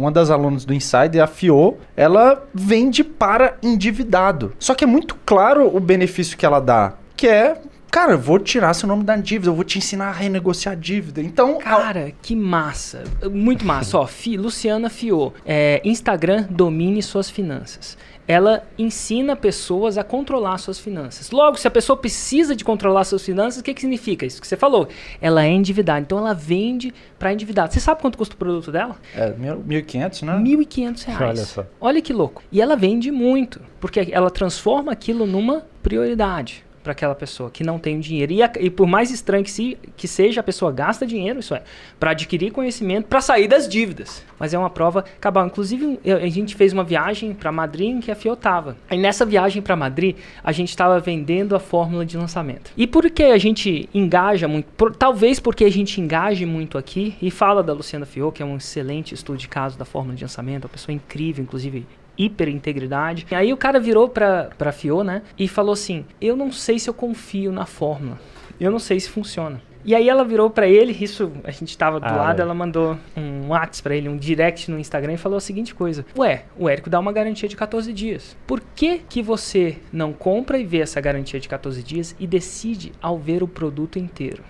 [0.00, 4.54] uma das alunas do Insider, a Fio, ela vende para endividado.
[4.58, 8.38] Só que é muito claro o benefício que ela dá, que é Cara, eu vou
[8.38, 11.20] tirar seu nome da dívida, eu vou te ensinar a renegociar a dívida.
[11.20, 11.58] Então.
[11.58, 13.02] Cara, que massa.
[13.32, 13.98] Muito massa.
[13.98, 15.32] Ó, Fi, Luciana Fiô.
[15.44, 17.98] É, Instagram domine suas finanças.
[18.28, 21.32] Ela ensina pessoas a controlar suas finanças.
[21.32, 24.24] Logo, se a pessoa precisa de controlar suas finanças, o que, que significa?
[24.24, 24.88] Isso que você falou.
[25.20, 25.98] Ela é endividada.
[25.98, 27.72] Então ela vende para endividado.
[27.72, 28.94] Você sabe quanto custa o produto dela?
[29.16, 30.34] É, 1.500, né?
[30.34, 31.20] 1.500 reais.
[31.20, 31.66] Olha só.
[31.80, 32.40] Olha que louco.
[32.52, 37.78] E ela vende muito, porque ela transforma aquilo numa prioridade para aquela pessoa que não
[37.78, 38.32] tem dinheiro.
[38.32, 41.54] E, a, e por mais estranho que, se, que, seja, a pessoa gasta dinheiro, isso
[41.54, 41.62] é,
[41.98, 44.24] para adquirir conhecimento, para sair das dívidas.
[44.38, 45.46] Mas é uma prova cabal.
[45.46, 48.76] Inclusive, a gente fez uma viagem para Madrid em que a FIO estava.
[48.90, 52.70] E nessa viagem para Madrid, a gente estava vendendo a fórmula de lançamento.
[52.76, 54.66] E por que a gente engaja muito?
[54.76, 58.46] Por, talvez porque a gente engaje muito aqui e fala da Luciana Fio, que é
[58.46, 61.86] um excelente estudo de caso da fórmula de lançamento, uma pessoa incrível, inclusive
[62.20, 63.26] hiper integridade.
[63.30, 65.22] E aí o cara virou pra, pra Fio, né?
[65.38, 68.18] E falou assim: Eu não sei se eu confio na fórmula.
[68.60, 69.60] Eu não sei se funciona.
[69.82, 72.42] E aí ela virou para ele, isso a gente tava do ah, lado, é.
[72.42, 76.04] ela mandou um WhatsApp para ele, um direct no Instagram e falou a seguinte coisa:
[76.16, 78.36] "Ué, o Érico dá uma garantia de 14 dias.
[78.46, 82.92] Por que que você não compra e vê essa garantia de 14 dias e decide
[83.00, 84.42] ao ver o produto inteiro?"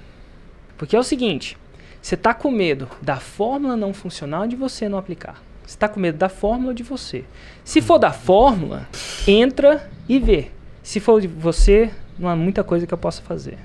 [0.76, 1.56] Porque é o seguinte,
[2.02, 5.40] você tá com medo da fórmula não funcionar ou de você não aplicar.
[5.70, 7.24] Você está com medo da fórmula ou de você?
[7.62, 8.88] Se for da fórmula,
[9.24, 10.48] entra e vê.
[10.82, 13.56] Se for de você, não há muita coisa que eu possa fazer.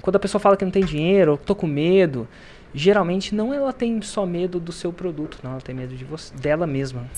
[0.00, 2.28] Quando a pessoa fala que não tem dinheiro, ou tô com medo,
[2.72, 6.32] geralmente não ela tem só medo do seu produto, não, ela tem medo de você,
[6.36, 7.10] dela mesma.